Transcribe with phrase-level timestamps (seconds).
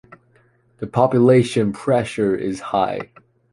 [0.79, 3.11] The population pressure is high.